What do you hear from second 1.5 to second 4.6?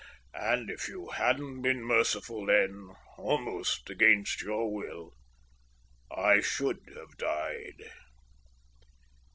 been merciful then, almost against